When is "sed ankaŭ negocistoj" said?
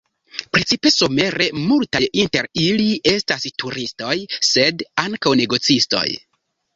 4.49-6.07